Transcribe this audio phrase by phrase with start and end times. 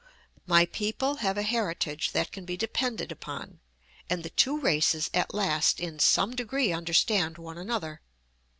[0.47, 3.59] My people have a heritage that can be depended upon,
[4.09, 8.01] and the two races at last in some degree understand one another.